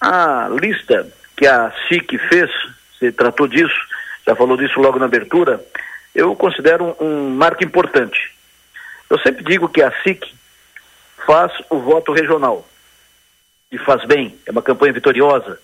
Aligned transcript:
A 0.00 0.48
lista 0.60 1.06
que 1.36 1.46
a 1.46 1.72
SIC 1.88 2.18
fez, 2.28 2.50
se 2.98 3.12
tratou 3.12 3.46
disso, 3.46 3.74
já 4.26 4.34
falou 4.34 4.56
disso 4.56 4.80
logo 4.80 4.98
na 4.98 5.06
abertura, 5.06 5.64
eu 6.14 6.34
considero 6.34 6.96
um, 7.00 7.06
um 7.06 7.30
marco 7.30 7.62
importante. 7.62 8.34
Eu 9.08 9.18
sempre 9.20 9.44
digo 9.44 9.68
que 9.68 9.82
a 9.82 9.92
SIC 10.02 10.34
faz 11.26 11.52
o 11.70 11.78
voto 11.78 12.12
regional 12.12 12.66
e 13.70 13.78
faz 13.78 14.04
bem, 14.04 14.38
é 14.46 14.50
uma 14.50 14.62
campanha 14.62 14.92
vitoriosa. 14.92 15.58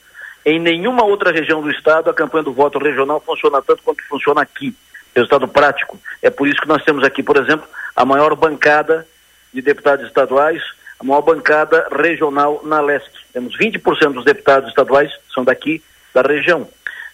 Em 0.44 0.58
nenhuma 0.58 1.04
outra 1.04 1.30
região 1.30 1.62
do 1.62 1.70
estado 1.70 2.10
a 2.10 2.14
campanha 2.14 2.44
do 2.44 2.52
voto 2.52 2.78
regional 2.78 3.20
funciona 3.20 3.62
tanto 3.62 3.82
quanto 3.82 4.02
funciona 4.08 4.42
aqui. 4.42 4.74
Resultado 5.14 5.46
prático. 5.46 6.00
É 6.20 6.30
por 6.30 6.48
isso 6.48 6.60
que 6.60 6.68
nós 6.68 6.82
temos 6.84 7.04
aqui, 7.04 7.22
por 7.22 7.36
exemplo, 7.36 7.66
a 7.94 8.04
maior 8.04 8.34
bancada 8.34 9.06
de 9.52 9.60
deputados 9.60 10.06
estaduais, 10.06 10.62
a 11.02 11.04
maior 11.04 11.22
bancada 11.22 11.88
regional 11.90 12.60
na 12.64 12.80
leste. 12.80 13.26
Temos 13.32 13.58
20% 13.58 14.12
dos 14.12 14.24
deputados 14.24 14.68
estaduais 14.68 15.10
são 15.34 15.42
daqui 15.42 15.82
da 16.14 16.22
região. 16.22 16.68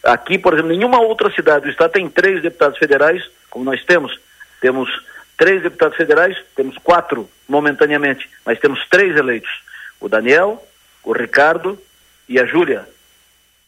Aqui, 0.04 0.38
por 0.38 0.52
exemplo, 0.52 0.70
nenhuma 0.70 1.00
outra 1.00 1.30
cidade 1.30 1.64
do 1.64 1.70
estado 1.70 1.92
tem 1.92 2.08
três 2.08 2.42
deputados 2.42 2.78
federais, 2.78 3.24
como 3.48 3.64
nós 3.64 3.82
temos. 3.84 4.18
Temos 4.60 4.90
três 5.36 5.62
deputados 5.62 5.96
federais, 5.96 6.36
temos 6.54 6.76
quatro 6.78 7.28
momentaneamente, 7.48 8.28
mas 8.44 8.60
temos 8.60 8.86
três 8.88 9.16
eleitos. 9.16 9.62
O 9.98 10.08
Daniel, 10.08 10.62
o 11.02 11.12
Ricardo 11.12 11.78
e 12.28 12.38
a 12.38 12.44
Júlia. 12.44 12.86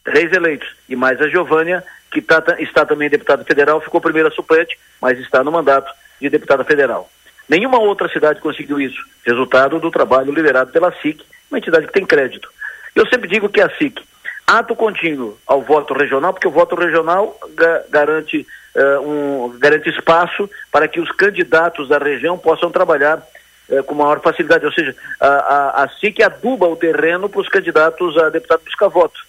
Três 0.05 0.33
eleitos. 0.33 0.69
E 0.89 0.95
mais 0.95 1.21
a 1.21 1.29
Giovânia, 1.29 1.83
que 2.13 2.21
tá, 2.21 2.43
está 2.59 2.85
também 2.85 3.09
deputada 3.09 3.45
federal, 3.45 3.81
ficou 3.81 4.01
primeira 4.01 4.31
suplente, 4.31 4.79
mas 5.01 5.19
está 5.19 5.43
no 5.43 5.51
mandato 5.51 5.91
de 6.21 6.29
deputada 6.29 6.63
federal. 6.65 7.11
Nenhuma 7.51 7.81
outra 7.81 8.09
cidade 8.09 8.41
conseguiu 8.41 8.81
isso. 8.81 9.05
Resultado 9.27 9.81
do 9.81 9.91
trabalho 9.91 10.33
liderado 10.33 10.71
pela 10.71 10.93
SIC, 11.03 11.21
uma 11.51 11.59
entidade 11.59 11.89
que 11.89 11.93
tem 11.93 12.07
crédito. 12.07 12.49
Eu 12.95 13.05
sempre 13.09 13.29
digo 13.29 13.49
que 13.49 13.61
a 13.61 13.69
SIC, 13.77 14.01
ato 14.47 14.77
contínuo 14.77 15.37
ao 15.45 15.61
voto 15.61 15.93
regional, 15.93 16.33
porque 16.33 16.47
o 16.47 16.53
voto 16.53 16.77
regional 16.77 17.37
ga 17.57 17.83
garante, 17.91 18.47
uh, 18.77 19.01
um, 19.01 19.59
garante 19.59 19.91
espaço 19.91 20.49
para 20.71 20.87
que 20.87 21.01
os 21.01 21.11
candidatos 21.11 21.89
da 21.89 21.99
região 21.99 22.39
possam 22.39 22.71
trabalhar 22.71 23.21
uh, 23.69 23.83
com 23.83 23.97
maior 23.97 24.21
facilidade. 24.21 24.65
Ou 24.65 24.73
seja, 24.73 24.95
a, 25.19 25.27
a, 25.27 25.85
a 25.85 25.89
SIC 25.89 26.23
aduba 26.23 26.69
o 26.69 26.77
terreno 26.77 27.29
para 27.29 27.41
os 27.41 27.49
candidatos 27.49 28.17
a 28.17 28.29
deputado 28.29 28.63
buscar 28.65 28.87
voto. 28.87 29.21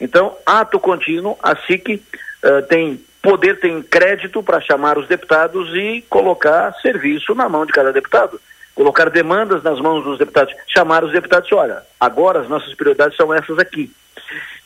Então, 0.00 0.34
ato 0.46 0.80
contínuo, 0.80 1.38
a 1.42 1.54
SIC 1.54 2.02
uh, 2.42 2.62
tem 2.70 3.04
poder, 3.26 3.58
tem 3.58 3.82
crédito 3.82 4.40
para 4.40 4.60
chamar 4.60 4.96
os 4.96 5.08
deputados 5.08 5.74
e 5.74 6.00
colocar 6.08 6.72
serviço 6.80 7.34
na 7.34 7.48
mão 7.48 7.66
de 7.66 7.72
cada 7.72 7.92
deputado. 7.92 8.40
Colocar 8.72 9.10
demandas 9.10 9.64
nas 9.64 9.80
mãos 9.80 10.04
dos 10.04 10.16
deputados, 10.16 10.54
chamar 10.68 11.02
os 11.02 11.10
deputados, 11.10 11.50
olha, 11.50 11.82
agora 11.98 12.40
as 12.40 12.48
nossas 12.48 12.72
prioridades 12.74 13.16
são 13.16 13.34
essas 13.34 13.58
aqui. 13.58 13.90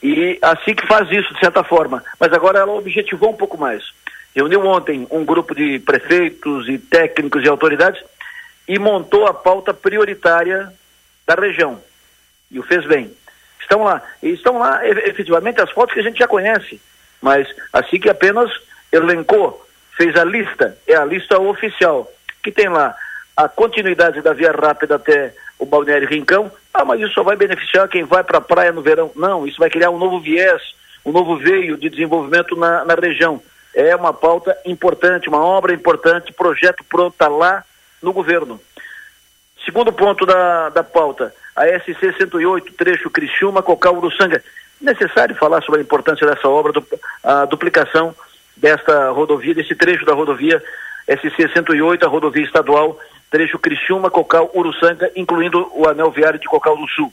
E 0.02 0.38
a 0.42 0.54
SIC 0.56 0.86
faz 0.86 1.10
isso, 1.10 1.32
de 1.32 1.40
certa 1.40 1.64
forma, 1.64 2.04
mas 2.18 2.34
agora 2.34 2.58
ela 2.58 2.72
objetivou 2.72 3.30
um 3.30 3.36
pouco 3.36 3.56
mais. 3.56 3.82
Reuniu 4.36 4.66
ontem 4.66 5.06
um 5.10 5.24
grupo 5.24 5.54
de 5.54 5.78
prefeitos 5.78 6.68
e 6.68 6.76
técnicos 6.76 7.42
e 7.42 7.48
autoridades 7.48 8.02
e 8.68 8.78
montou 8.78 9.26
a 9.26 9.32
pauta 9.32 9.72
prioritária 9.72 10.70
da 11.26 11.34
região. 11.34 11.80
E 12.50 12.58
o 12.58 12.62
fez 12.62 12.86
bem. 12.86 13.10
Estão 13.58 13.84
lá. 13.84 14.02
E 14.22 14.30
estão 14.30 14.58
lá, 14.58 14.86
efetivamente, 14.86 15.62
as 15.62 15.70
fotos 15.70 15.94
que 15.94 16.00
a 16.00 16.02
gente 16.02 16.18
já 16.18 16.28
conhece. 16.28 16.78
Mas 17.20 17.48
a 17.72 17.82
SIC 17.82 18.08
apenas 18.08 18.50
elencou, 18.92 19.66
fez 19.96 20.16
a 20.16 20.24
lista, 20.24 20.76
é 20.86 20.94
a 20.94 21.04
lista 21.04 21.38
oficial, 21.38 22.10
que 22.42 22.50
tem 22.50 22.68
lá 22.68 22.94
a 23.36 23.48
continuidade 23.48 24.20
da 24.20 24.32
via 24.32 24.52
rápida 24.52 24.96
até 24.96 25.34
o 25.58 25.66
Balneário 25.66 26.08
Rincão. 26.08 26.50
Ah, 26.72 26.84
mas 26.84 27.00
isso 27.00 27.14
só 27.14 27.22
vai 27.22 27.36
beneficiar 27.36 27.88
quem 27.88 28.04
vai 28.04 28.24
para 28.24 28.38
a 28.38 28.42
praia 28.42 28.72
no 28.72 28.82
verão. 28.82 29.10
Não, 29.14 29.46
isso 29.46 29.58
vai 29.58 29.70
criar 29.70 29.90
um 29.90 29.98
novo 29.98 30.20
viés, 30.20 30.62
um 31.04 31.12
novo 31.12 31.36
veio 31.36 31.76
de 31.76 31.88
desenvolvimento 31.88 32.56
na, 32.56 32.84
na 32.84 32.94
região. 32.94 33.42
É 33.74 33.94
uma 33.94 34.12
pauta 34.12 34.56
importante, 34.64 35.28
uma 35.28 35.44
obra 35.44 35.72
importante, 35.72 36.32
projeto 36.32 36.84
pronto, 36.84 37.12
está 37.12 37.28
lá 37.28 37.64
no 38.02 38.12
governo. 38.12 38.60
Segundo 39.64 39.92
ponto 39.92 40.24
da, 40.24 40.70
da 40.70 40.82
pauta, 40.82 41.34
a 41.54 41.66
SC 41.66 42.16
108, 42.16 42.72
trecho 42.72 43.10
Criciúma, 43.10 43.62
Cocal, 43.62 43.96
Uruçanga. 43.96 44.42
Necessário 44.80 45.34
falar 45.36 45.62
sobre 45.62 45.80
a 45.80 45.82
importância 45.82 46.26
dessa 46.26 46.48
obra, 46.48 46.72
do, 46.72 46.84
a 47.22 47.44
duplicação 47.44 48.14
desta 48.56 49.10
rodovia, 49.10 49.54
desse 49.54 49.74
trecho 49.74 50.04
da 50.04 50.14
rodovia 50.14 50.62
SC 51.08 51.52
108, 51.52 52.04
a 52.04 52.08
rodovia 52.08 52.44
estadual, 52.44 52.98
trecho 53.30 53.58
Criciúma, 53.58 54.10
Cocal, 54.10 54.50
Uruçanga, 54.54 55.10
incluindo 55.16 55.70
o 55.74 55.88
anel 55.88 56.10
viário 56.10 56.38
de 56.38 56.46
Cocal 56.46 56.76
do 56.76 56.88
Sul. 56.88 57.12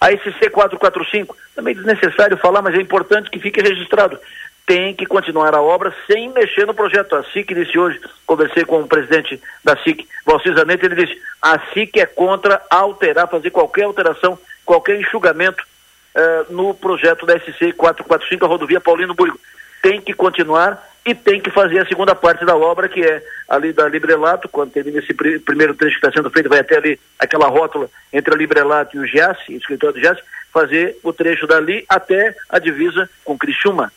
A 0.00 0.10
SC 0.10 0.50
445, 0.50 1.36
também 1.54 1.74
desnecessário 1.74 2.36
falar, 2.36 2.62
mas 2.62 2.74
é 2.74 2.80
importante 2.80 3.30
que 3.30 3.38
fique 3.38 3.60
registrado 3.60 4.18
tem 4.66 4.94
que 4.94 5.04
continuar 5.06 5.54
a 5.54 5.60
obra 5.60 5.94
sem 6.06 6.30
mexer 6.30 6.66
no 6.66 6.74
projeto. 6.74 7.14
A 7.16 7.24
SIC 7.24 7.54
disse 7.54 7.78
hoje, 7.78 8.00
conversei 8.26 8.64
com 8.64 8.80
o 8.80 8.88
presidente 8.88 9.40
da 9.62 9.76
SIC, 9.76 10.08
Valcir 10.24 10.54
Zanetti, 10.54 10.86
ele 10.86 11.04
disse, 11.04 11.20
a 11.40 11.58
SIC 11.72 11.98
é 11.98 12.06
contra 12.06 12.62
alterar, 12.70 13.28
fazer 13.28 13.50
qualquer 13.50 13.84
alteração, 13.84 14.38
qualquer 14.64 14.98
enxugamento 14.98 15.62
uh, 16.14 16.52
no 16.52 16.74
projeto 16.74 17.26
da 17.26 17.38
SC 17.38 17.72
445, 17.72 18.44
a 18.44 18.48
rodovia 18.48 18.80
Paulino 18.80 19.14
Burigo. 19.14 19.38
Tem 19.82 20.00
que 20.00 20.14
continuar 20.14 20.82
e 21.04 21.14
tem 21.14 21.40
que 21.40 21.50
fazer 21.50 21.80
a 21.80 21.86
segunda 21.86 22.14
parte 22.14 22.44
da 22.46 22.56
obra, 22.56 22.88
que 22.88 23.02
é 23.02 23.22
ali 23.48 23.72
da 23.72 23.86
Librelato, 23.88 24.48
quando 24.48 24.72
termina 24.72 24.98
esse 25.00 25.12
pr 25.12 25.38
primeiro 25.44 25.74
trecho 25.74 26.00
que 26.00 26.06
está 26.06 26.16
sendo 26.16 26.30
feito, 26.30 26.48
vai 26.48 26.60
até 26.60 26.78
ali 26.78 26.98
aquela 27.18 27.48
rótula 27.48 27.90
entre 28.10 28.34
a 28.34 28.36
Librelato 28.36 28.96
e 28.96 29.00
o 29.00 29.06
Giasse, 29.06 29.52
o 29.52 29.58
escritório 29.58 29.94
do 29.94 30.00
Giasse, 30.00 30.22
fazer 30.52 30.98
o 31.02 31.12
trecho 31.12 31.46
dali 31.46 31.84
até 31.88 32.34
a 32.48 32.58
divisa 32.58 33.10
com 33.22 33.36
Criciúma. 33.36 33.92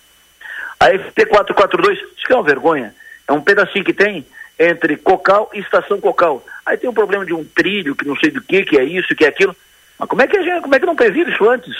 A 0.79 0.89
FT442, 0.89 1.93
isso 1.93 2.25
que 2.25 2.33
é 2.33 2.35
uma 2.35 2.43
vergonha. 2.43 2.93
É 3.27 3.31
um 3.31 3.41
pedacinho 3.41 3.85
que 3.85 3.93
tem 3.93 4.25
entre 4.59 4.97
Cocal 4.97 5.49
e 5.53 5.59
Estação 5.59 6.01
Cocal. 6.01 6.43
Aí 6.65 6.77
tem 6.77 6.89
um 6.89 6.93
problema 6.93 7.25
de 7.25 7.33
um 7.33 7.43
trilho, 7.43 7.95
que 7.95 8.07
não 8.07 8.15
sei 8.17 8.31
do 8.31 8.41
que, 8.41 8.63
que 8.63 8.77
é 8.77 8.83
isso, 8.83 9.15
que 9.15 9.23
é 9.23 9.29
aquilo. 9.29 9.55
Mas 9.97 10.09
como 10.09 10.21
é 10.21 10.27
que 10.27 10.43
gente, 10.43 10.61
como 10.61 10.75
é 10.75 10.79
que 10.79 10.85
não 10.85 10.95
previu 10.95 11.27
isso 11.27 11.49
antes? 11.49 11.75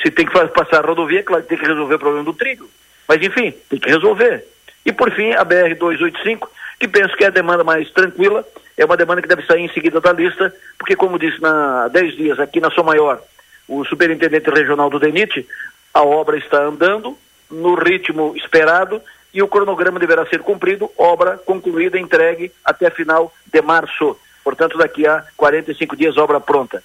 Se 0.00 0.10
tem 0.10 0.26
que 0.26 0.32
passar 0.48 0.84
a 0.84 0.86
rodovia, 0.86 1.22
claro, 1.22 1.44
tem 1.44 1.58
que 1.58 1.66
resolver 1.66 1.94
o 1.94 1.98
problema 1.98 2.24
do 2.24 2.32
trilho. 2.32 2.68
Mas 3.06 3.20
enfim, 3.22 3.52
tem 3.68 3.78
que 3.78 3.90
resolver. 3.90 4.44
E 4.84 4.92
por 4.92 5.10
fim, 5.12 5.32
a 5.32 5.44
BR-285, 5.44 6.48
que 6.78 6.88
penso 6.88 7.16
que 7.16 7.24
é 7.24 7.26
a 7.28 7.30
demanda 7.30 7.62
mais 7.62 7.90
tranquila, 7.90 8.44
é 8.76 8.84
uma 8.84 8.96
demanda 8.96 9.22
que 9.22 9.28
deve 9.28 9.46
sair 9.46 9.62
em 9.62 9.72
seguida 9.72 10.00
da 10.00 10.12
lista, 10.12 10.54
porque 10.78 10.96
como 10.96 11.18
disse 11.18 11.40
na 11.40 11.88
10 11.88 12.16
dias 12.16 12.40
aqui 12.40 12.60
na 12.60 12.70
Sua 12.70 12.82
Maior, 12.82 13.20
o 13.68 13.84
superintendente 13.84 14.50
regional 14.50 14.90
do 14.90 14.98
DENIT, 14.98 15.46
a 15.94 16.02
obra 16.02 16.36
está 16.36 16.62
andando, 16.62 17.16
no 17.50 17.74
ritmo 17.74 18.34
esperado 18.36 19.00
e 19.32 19.42
o 19.42 19.48
cronograma 19.48 19.98
deverá 19.98 20.26
ser 20.26 20.40
cumprido, 20.40 20.90
obra 20.96 21.38
concluída, 21.38 21.98
entregue 21.98 22.50
até 22.64 22.90
final 22.90 23.32
de 23.46 23.62
março. 23.62 24.16
Portanto, 24.42 24.76
daqui 24.76 25.06
a 25.06 25.24
45 25.36 25.96
dias, 25.96 26.16
obra 26.16 26.40
pronta. 26.40 26.82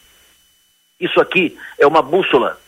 Isso 1.00 1.20
aqui 1.20 1.58
é 1.80 1.88
uma 1.88 2.02
bússola, 2.02 2.60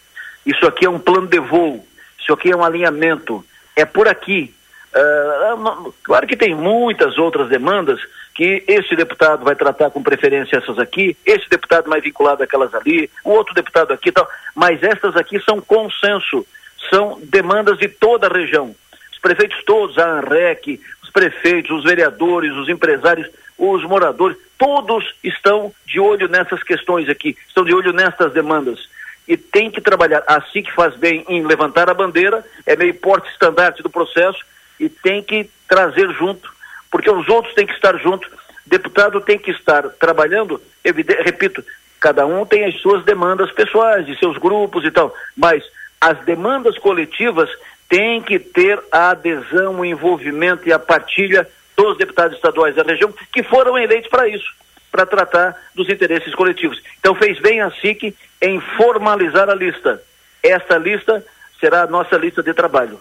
isso 0.49 0.65
aqui 0.65 0.85
é 0.85 0.89
um 0.89 0.99
plano 0.99 1.27
de 1.27 1.39
voo, 1.39 1.85
isso 2.19 2.33
aqui 2.33 2.51
é 2.51 2.55
um 2.55 2.63
alinhamento, 2.63 3.43
é 3.75 3.85
por 3.85 4.07
aqui. 4.07 4.53
Uh, 4.91 5.93
claro 6.03 6.25
que 6.25 6.35
tem 6.35 6.55
muitas 6.55 7.17
outras 7.17 7.47
demandas 7.47 7.99
que 8.33 8.63
esse 8.67 8.95
deputado 8.95 9.43
vai 9.43 9.55
tratar 9.55 9.91
com 9.91 10.01
preferência 10.01 10.57
essas 10.57 10.79
aqui, 10.79 11.15
esse 11.25 11.47
deputado 11.49 11.89
mais 11.89 12.03
vinculado 12.03 12.41
àquelas 12.41 12.73
ali, 12.73 13.09
o 13.23 13.31
outro 13.31 13.53
deputado 13.53 13.93
aqui 13.93 14.11
tal, 14.11 14.27
mas 14.55 14.81
estas 14.81 15.15
aqui 15.15 15.39
são 15.41 15.61
consenso 15.61 16.45
são 16.89 17.19
demandas 17.23 17.77
de 17.77 17.87
toda 17.87 18.27
a 18.27 18.33
região. 18.33 18.75
Os 19.11 19.19
prefeitos 19.19 19.61
todos, 19.63 19.97
a 19.97 20.19
ANREC, 20.19 20.79
os 21.03 21.09
prefeitos, 21.09 21.71
os 21.71 21.83
vereadores, 21.83 22.53
os 22.53 22.69
empresários, 22.69 23.29
os 23.57 23.83
moradores, 23.83 24.37
todos 24.57 25.13
estão 25.23 25.73
de 25.85 25.99
olho 25.99 26.27
nessas 26.29 26.63
questões 26.63 27.09
aqui, 27.09 27.37
estão 27.47 27.63
de 27.63 27.73
olho 27.73 27.91
nessas 27.91 28.31
demandas. 28.33 28.87
E 29.29 29.37
tem 29.37 29.69
que 29.69 29.79
trabalhar. 29.79 30.23
Assim 30.27 30.63
que 30.63 30.73
faz 30.73 30.95
bem 30.95 31.23
em 31.29 31.45
levantar 31.45 31.87
a 31.89 31.93
bandeira, 31.93 32.43
é 32.65 32.75
meio 32.75 32.95
porte 32.95 33.29
estandarte 33.29 33.83
do 33.83 33.89
processo, 33.89 34.43
e 34.79 34.89
tem 34.89 35.21
que 35.21 35.47
trazer 35.67 36.11
junto, 36.13 36.51
porque 36.89 37.11
os 37.11 37.29
outros 37.29 37.53
têm 37.53 37.67
que 37.67 37.73
estar 37.73 37.95
junto. 37.97 38.27
Deputado 38.65 39.21
tem 39.21 39.37
que 39.37 39.51
estar 39.51 39.87
trabalhando, 39.89 40.59
repito, 40.83 41.63
cada 41.99 42.25
um 42.25 42.45
tem 42.45 42.65
as 42.65 42.75
suas 42.81 43.05
demandas 43.05 43.51
pessoais, 43.51 44.05
de 44.05 44.17
seus 44.17 44.37
grupos 44.37 44.83
e 44.83 44.91
tal, 44.91 45.13
mas 45.35 45.63
as 46.01 46.17
demandas 46.25 46.77
coletivas 46.79 47.49
têm 47.87 48.21
que 48.21 48.39
ter 48.39 48.79
a 48.91 49.11
adesão, 49.11 49.79
o 49.79 49.85
envolvimento 49.85 50.67
e 50.67 50.73
a 50.73 50.79
partilha 50.79 51.47
dos 51.75 51.97
deputados 51.97 52.35
estaduais 52.35 52.75
da 52.75 52.83
região 52.83 53.13
que 53.33 53.43
foram 53.43 53.77
eleitos 53.77 54.09
para 54.09 54.27
isso, 54.27 54.49
para 54.91 55.05
tratar 55.05 55.55
dos 55.75 55.89
interesses 55.89 56.33
coletivos. 56.35 56.81
Então 56.99 57.15
fez 57.15 57.39
bem 57.39 57.61
a 57.61 57.71
SIC 57.71 58.15
em 58.41 58.59
formalizar 58.77 59.49
a 59.49 59.55
lista. 59.55 60.01
Esta 60.41 60.77
lista 60.77 61.23
será 61.59 61.83
a 61.83 61.87
nossa 61.87 62.17
lista 62.17 62.41
de 62.41 62.53
trabalho. 62.53 62.99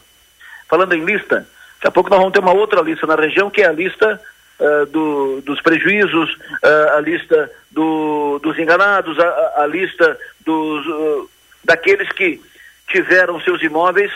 Falando 0.68 0.94
em 0.94 1.04
lista, 1.04 1.46
daqui 1.76 1.86
a 1.86 1.90
pouco 1.90 2.10
nós 2.10 2.18
vamos 2.18 2.32
ter 2.32 2.40
uma 2.40 2.52
outra 2.52 2.80
lista 2.82 3.06
na 3.06 3.14
região, 3.14 3.50
que 3.50 3.62
é 3.62 3.66
a 3.66 3.72
lista 3.72 4.20
uh, 4.58 4.86
do, 4.86 5.40
dos 5.42 5.60
prejuízos, 5.62 6.30
uh, 6.34 6.96
a 6.96 7.00
lista 7.00 7.50
do, 7.70 8.38
dos 8.42 8.58
enganados, 8.58 9.18
a, 9.18 9.62
a 9.62 9.66
lista 9.66 10.18
dos, 10.44 10.86
uh, 10.86 11.30
daqueles 11.64 12.08
que 12.10 12.40
tiveram 12.88 13.40
seus 13.40 13.62
imóveis, 13.62 14.12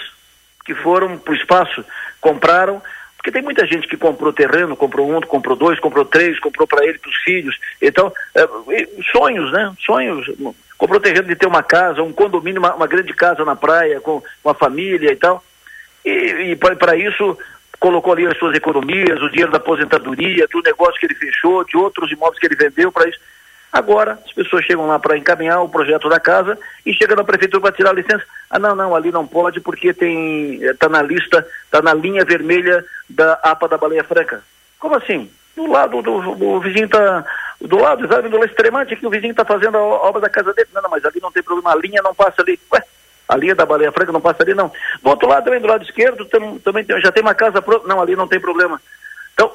que 0.65 0.75
foram 0.75 1.19
para 1.19 1.33
o 1.33 1.37
espaço, 1.37 1.85
compraram, 2.21 2.83
porque 3.23 3.31
tem 3.31 3.43
muita 3.43 3.65
gente 3.65 3.87
que 3.87 3.97
comprou 3.97 4.33
terreno, 4.33 4.75
comprou 4.75 5.09
um, 5.09 5.21
comprou 5.21 5.55
dois, 5.55 5.79
comprou 5.79 6.05
três, 6.05 6.41
comprou 6.41 6.67
para 6.67 6.85
ele, 6.85 6.99
para 6.99 7.09
os 7.09 7.17
filhos. 7.19 7.57
Então, 7.81 8.13
é, 8.35 8.45
sonhos, 9.13 9.53
né? 9.53 9.73
Sonhos. 9.87 10.27
Comprou 10.77 10.99
terreno 10.99 11.29
de 11.29 11.37
ter 11.37 11.47
uma 11.47 11.63
casa, 11.63 12.03
um 12.03 12.13
condomínio, 12.13 12.61
uma, 12.61 12.75
uma 12.75 12.87
grande 12.89 13.15
casa 13.15 13.45
na 13.45 13.55
praia, 13.55 14.01
com 14.01 14.21
uma 14.45 14.55
família 14.55 15.13
e 15.13 15.15
tal. 15.15 15.41
E, 16.05 16.51
e 16.51 16.57
para 16.57 16.97
isso 16.97 17.39
colocou 17.79 18.13
ali 18.13 18.27
as 18.27 18.37
suas 18.39 18.57
economias, 18.57 19.23
o 19.23 19.29
dinheiro 19.29 19.53
da 19.53 19.59
aposentadoria, 19.59 20.49
do 20.49 20.61
negócio 20.61 20.99
que 20.99 21.07
ele 21.07 21.15
fechou, 21.15 21.63
de 21.63 21.77
outros 21.77 22.11
imóveis 22.11 22.41
que 22.41 22.47
ele 22.47 22.57
vendeu 22.57 22.91
para 22.91 23.09
isso. 23.09 23.21
Agora, 23.73 24.19
as 24.25 24.33
pessoas 24.33 24.67
chegam 24.67 24.87
lá 24.87 24.99
para 24.99 25.17
encaminhar 25.17 25.63
o 25.63 25.69
projeto 25.69 26.09
da 26.09 26.21
casa 26.21 26.59
e 26.85 26.93
chegam 26.93 27.17
na 27.17 27.25
prefeitura 27.25 27.63
para 27.63 27.73
tirar 27.73 27.91
a 27.91 27.95
licença. 27.95 28.23
Ah, 28.51 28.59
não, 28.59 28.77
não, 28.77 28.95
ali 28.95 29.11
não 29.11 29.27
pode 29.27 29.61
porque 29.61 29.95
tem 29.95 30.63
está 30.63 30.91
na 30.91 31.01
lista, 31.01 31.47
está 31.65 31.81
na 31.81 31.95
linha 31.95 32.23
vermelha 32.23 32.85
da 33.09 33.33
APA 33.43 33.69
da 33.69 33.79
Baleia 33.79 34.05
Franca. 34.05 34.43
Como 34.79 34.95
assim? 34.95 35.31
Do 35.57 35.67
lado 35.67 36.03
do, 36.03 36.35
do 36.35 36.61
vizinho 36.61 36.85
está 36.85 37.25
do 37.61 37.79
lado, 37.79 38.07
sabe, 38.09 38.29
do 38.29 38.45
extremante 38.45 38.97
que 38.97 39.07
o 39.07 39.11
vizinho 39.11 39.31
está 39.31 39.45
fazendo 39.45 39.77
a 39.79 39.81
obra 39.81 40.21
da 40.21 40.29
casa 40.29 40.53
dele. 40.53 40.69
Não, 40.75 40.83
não, 40.83 40.91
mas 40.91 41.05
ali 41.05 41.21
não 41.23 41.33
tem 41.33 41.43
problema, 41.43 41.73
a 41.73 41.77
linha 41.77 42.03
não 42.03 42.15
passa 42.15 42.43
ali. 42.43 42.61
Ué, 42.73 42.83
a 43.29 43.37
linha 43.37 43.55
da 43.55 43.65
Baleia 43.65 43.93
Franca 43.93 44.13
não 44.13 44.21
passa 44.21 44.43
ali, 44.43 44.53
não. 44.53 44.71
Do 45.03 45.09
outro 45.09 45.29
lado 45.29 45.45
também, 45.45 45.61
do 45.61 45.69
lado 45.69 45.83
esquerdo, 45.83 46.27
também 46.63 46.85
tem, 46.85 47.01
já 47.01 47.11
tem 47.11 47.23
uma 47.23 47.35
casa 47.35 47.63
pronta. 47.63 47.87
Não, 47.87 48.03
ali 48.03 48.17
não 48.17 48.29
tem 48.29 48.39
problema. 48.39 48.81
Então, 49.33 49.51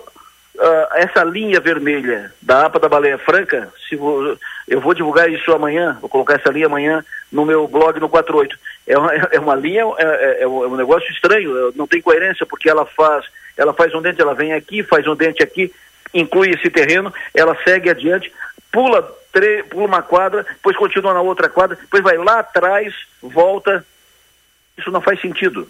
uh, 0.68 0.88
essa 0.96 1.24
linha 1.24 1.60
vermelha 1.60 2.34
da 2.42 2.66
APA 2.66 2.80
da 2.80 2.90
Baleia 2.90 3.18
Franca, 3.18 3.72
se 3.88 3.96
vou, 3.96 4.38
eu 4.68 4.81
vou 4.81 4.94
divulgar 4.94 5.30
isso 5.31 5.52
amanhã, 5.52 5.98
vou 6.02 6.10
colocar 6.10 6.36
essa 6.36 6.50
linha 6.50 6.66
amanhã 6.66 7.04
no 7.31 7.46
meu 7.46 7.68
blog 7.68 8.00
no 8.00 8.10
48. 8.10 8.58
É 8.86 8.98
uma, 8.98 9.14
é 9.31 9.40
uma 9.40 9.56
linha, 9.56 9.84
é, 9.98 10.04
é, 10.04 10.44
é, 10.44 10.48
um 10.48 10.75
negócio 10.75 11.10
estranho, 11.12 11.72
não 11.75 11.88
tem 11.88 12.02
coerência, 12.02 12.46
porque 12.46 12.69
ela 12.69 12.86
faz, 12.86 13.25
ela 13.56 13.74
faz 13.74 13.94
um 13.94 14.02
dente, 14.02 14.22
ela 14.22 14.36
vem 14.36 14.54
aqui, 14.54 14.84
faz 14.84 15.08
um 15.08 15.16
dente 15.16 15.42
aqui, 15.42 15.74
inclui 16.14 16.50
esse 16.50 16.69
terreno, 16.69 17.14
ela 17.34 17.58
segue 17.64 17.90
adiante, 17.90 18.31
pula, 18.72 19.02
tre, 19.31 19.64
pula 19.64 19.86
uma 19.86 20.02
quadra, 20.02 20.44
depois 20.44 20.75
continua 20.78 21.14
na 21.14 21.22
outra 21.22 21.50
quadra, 21.50 21.75
depois 21.75 22.04
vai 22.04 22.18
lá 22.18 22.40
atrás, 22.40 22.94
volta. 23.22 23.86
Isso 24.78 24.92
não 24.92 25.02
faz 25.02 25.19
sentido. 25.19 25.68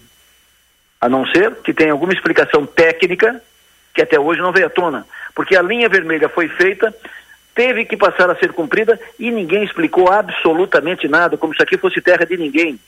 A 1.00 1.08
não 1.08 1.26
ser 1.28 1.56
que 1.58 1.74
tenha 1.74 1.92
alguma 1.92 2.12
explicação 2.12 2.66
técnica 2.66 3.42
que 3.98 4.02
até 4.04 4.20
hoje 4.20 4.40
não 4.40 4.52
veio 4.52 4.68
à 4.68 4.70
tona. 4.70 5.08
Porque 5.34 5.58
a 5.58 5.62
linha 5.62 5.90
vermelha 5.90 6.30
foi 6.30 6.48
feita, 6.48 6.96
teve 7.56 7.84
que 7.84 7.98
passar 7.98 8.30
a 8.30 8.36
ser 8.36 8.54
cumprida 8.54 9.00
e 9.18 9.32
ninguém 9.32 9.64
explicou 9.64 10.12
absolutamente 10.12 11.08
nada, 11.08 11.36
como 11.36 11.56
se 11.56 11.64
aqui 11.64 11.80
fosse 11.80 12.00
terra 12.00 12.24
de 12.24 12.38
ninguém. 12.38 12.80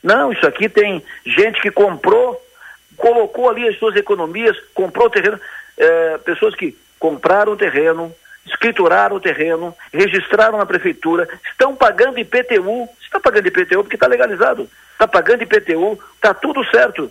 Não, 0.00 0.32
isso 0.32 0.46
aqui 0.46 0.68
tem 0.68 1.02
gente 1.26 1.60
que 1.60 1.72
comprou, 1.72 2.40
colocou 2.96 3.50
ali 3.50 3.66
as 3.66 3.76
suas 3.80 3.96
economias, 3.96 4.56
comprou 4.72 5.10
terreno, 5.10 5.40
é, 5.76 6.18
pessoas 6.18 6.54
que 6.54 6.78
compraram 7.00 7.54
o 7.54 7.56
terreno, 7.56 8.14
escrituraram 8.46 9.16
o 9.16 9.20
terreno, 9.20 9.74
registraram 9.92 10.56
na 10.56 10.66
prefeitura, 10.66 11.28
estão 11.50 11.74
pagando 11.74 12.20
IPTU, 12.20 12.88
está 13.02 13.18
pagando 13.18 13.48
IPTU 13.48 13.82
porque 13.82 13.96
está 13.96 14.06
legalizado, 14.06 14.70
está 14.92 15.08
pagando 15.08 15.42
IPTU, 15.42 15.98
está 16.14 16.32
tudo 16.32 16.64
certo. 16.66 17.10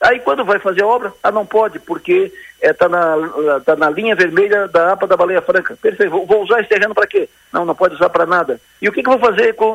Aí 0.00 0.20
quando 0.20 0.44
vai 0.44 0.60
fazer 0.60 0.82
a 0.82 0.86
obra, 0.86 1.12
ah, 1.22 1.32
não 1.32 1.44
pode, 1.44 1.80
porque 1.80 2.32
está 2.62 2.86
é, 2.86 2.88
na, 2.88 3.60
tá 3.64 3.74
na 3.74 3.90
linha 3.90 4.14
vermelha 4.14 4.68
da 4.68 4.92
APA 4.92 5.08
da 5.08 5.16
Baleia 5.16 5.42
Franca. 5.42 5.76
Perfeito, 5.80 6.10
vou, 6.24 6.42
usar 6.42 6.60
esse 6.60 6.68
terreno 6.68 6.94
para 6.94 7.06
quê? 7.06 7.28
Não, 7.52 7.64
não 7.64 7.74
pode 7.74 7.94
usar 7.94 8.08
para 8.08 8.24
nada. 8.24 8.60
E 8.80 8.88
o 8.88 8.92
que, 8.92 9.02
que 9.02 9.08
eu 9.08 9.18
vou 9.18 9.30
fazer 9.30 9.54
com. 9.54 9.74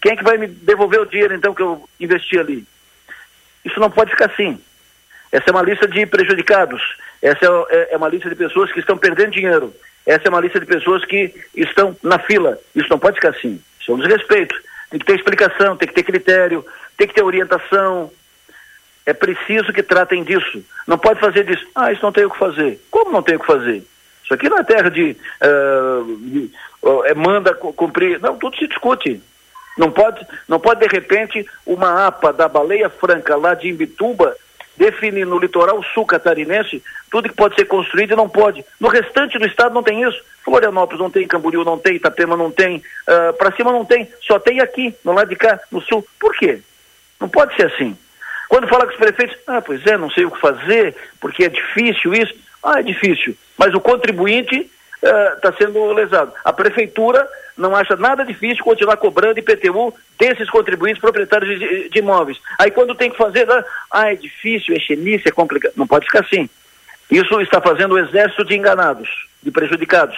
Quem 0.00 0.12
é 0.12 0.16
que 0.16 0.24
vai 0.24 0.38
me 0.38 0.48
devolver 0.48 1.00
o 1.00 1.06
dinheiro 1.06 1.34
então 1.34 1.54
que 1.54 1.62
eu 1.62 1.88
investi 2.00 2.38
ali? 2.38 2.64
Isso 3.64 3.78
não 3.78 3.90
pode 3.90 4.10
ficar 4.10 4.26
assim. 4.26 4.60
Essa 5.30 5.50
é 5.50 5.52
uma 5.52 5.62
lista 5.62 5.86
de 5.86 6.04
prejudicados. 6.06 6.82
Essa 7.22 7.46
é, 7.46 7.76
é, 7.76 7.94
é 7.94 7.96
uma 7.96 8.08
lista 8.08 8.28
de 8.28 8.36
pessoas 8.36 8.72
que 8.72 8.80
estão 8.80 8.98
perdendo 8.98 9.32
dinheiro. 9.32 9.72
Essa 10.04 10.26
é 10.26 10.30
uma 10.30 10.40
lista 10.40 10.60
de 10.60 10.66
pessoas 10.66 11.04
que 11.04 11.32
estão 11.54 11.96
na 12.02 12.18
fila. 12.18 12.58
Isso 12.74 12.88
não 12.90 12.98
pode 12.98 13.16
ficar 13.16 13.30
assim. 13.30 13.60
Isso 13.80 13.90
é 13.90 13.94
um 13.94 13.98
desrespeito. 13.98 14.54
Tem 14.90 14.98
que 14.98 15.06
ter 15.06 15.16
explicação, 15.16 15.76
tem 15.76 15.88
que 15.88 15.94
ter 15.94 16.02
critério, 16.02 16.64
tem 16.96 17.08
que 17.08 17.14
ter 17.14 17.22
orientação, 17.22 18.12
é 19.06 19.12
preciso 19.12 19.72
que 19.72 19.82
tratem 19.82 20.24
disso. 20.24 20.64
Não 20.86 20.98
pode 20.98 21.20
fazer 21.20 21.44
disso. 21.44 21.66
Ah, 21.74 21.92
isso 21.92 22.02
não 22.02 22.12
tem 22.12 22.24
o 22.24 22.30
que 22.30 22.38
fazer. 22.38 22.80
Como 22.90 23.12
não 23.12 23.22
tem 23.22 23.36
o 23.36 23.40
que 23.40 23.46
fazer? 23.46 23.84
Isso 24.22 24.32
aqui 24.32 24.48
não 24.48 24.58
é 24.58 24.64
terra 24.64 24.90
de, 24.90 25.16
uh, 25.42 26.16
de 26.20 26.50
uh, 26.82 27.16
manda 27.16 27.54
cumprir. 27.54 28.20
Não, 28.20 28.36
tudo 28.36 28.56
se 28.56 28.66
discute. 28.66 29.20
Não 29.76 29.90
pode, 29.90 30.26
não 30.48 30.58
pode 30.60 30.80
de 30.80 30.86
repente 30.86 31.44
uma 31.66 32.06
APA 32.06 32.32
da 32.32 32.48
Baleia 32.48 32.88
Franca 32.88 33.36
lá 33.36 33.54
de 33.54 33.68
Imbituba 33.68 34.36
definir 34.76 35.26
no 35.26 35.38
litoral 35.38 35.82
sul 35.82 36.04
catarinense 36.04 36.82
tudo 37.10 37.28
que 37.28 37.34
pode 37.34 37.54
ser 37.54 37.66
construído 37.66 38.12
e 38.12 38.16
não 38.16 38.28
pode. 38.28 38.64
No 38.80 38.88
restante 38.88 39.38
do 39.38 39.46
estado 39.46 39.74
não 39.74 39.82
tem 39.82 40.02
isso. 40.02 40.20
Florianópolis 40.44 41.00
não 41.00 41.10
tem, 41.10 41.26
Camboriú 41.26 41.64
não 41.64 41.78
tem, 41.78 41.96
Itapema 41.96 42.36
não 42.36 42.50
tem, 42.50 42.78
uh, 42.78 43.32
para 43.34 43.52
cima 43.52 43.70
não 43.70 43.84
tem, 43.84 44.08
só 44.20 44.38
tem 44.38 44.60
aqui, 44.60 44.94
no 45.04 45.12
lado 45.12 45.28
de 45.28 45.36
cá, 45.36 45.60
no 45.70 45.80
sul. 45.80 46.06
Por 46.18 46.34
quê? 46.34 46.60
Não 47.20 47.28
pode 47.28 47.54
ser 47.54 47.66
assim. 47.66 47.96
Quando 48.54 48.68
fala 48.68 48.86
com 48.86 48.92
os 48.92 48.98
prefeitos, 48.98 49.36
ah, 49.48 49.60
pois 49.60 49.84
é, 49.84 49.98
não 49.98 50.08
sei 50.08 50.24
o 50.24 50.30
que 50.30 50.40
fazer, 50.40 50.94
porque 51.20 51.42
é 51.42 51.48
difícil 51.48 52.14
isso. 52.14 52.32
Ah, 52.62 52.78
é 52.78 52.84
difícil. 52.84 53.36
Mas 53.58 53.74
o 53.74 53.80
contribuinte 53.80 54.70
está 55.02 55.50
uh, 55.50 55.56
sendo 55.58 55.92
lesado. 55.92 56.32
A 56.44 56.52
prefeitura 56.52 57.28
não 57.58 57.74
acha 57.74 57.96
nada 57.96 58.24
difícil 58.24 58.62
continuar 58.62 58.96
cobrando 58.96 59.40
IPTU 59.40 59.92
desses 60.16 60.48
contribuintes 60.48 61.00
proprietários 61.00 61.58
de, 61.58 61.88
de 61.88 61.98
imóveis. 61.98 62.38
Aí 62.56 62.70
quando 62.70 62.94
tem 62.94 63.10
que 63.10 63.16
fazer, 63.16 63.50
ah, 63.50 63.64
ah, 63.90 64.12
é 64.12 64.14
difícil, 64.14 64.76
é 64.76 64.78
xenice, 64.78 65.26
é 65.26 65.32
complicado. 65.32 65.72
Não 65.76 65.88
pode 65.88 66.06
ficar 66.06 66.20
assim. 66.20 66.48
Isso 67.10 67.40
está 67.40 67.60
fazendo 67.60 67.96
o 67.96 67.98
exército 67.98 68.44
de 68.44 68.54
enganados, 68.54 69.26
de 69.42 69.50
prejudicados. 69.50 70.16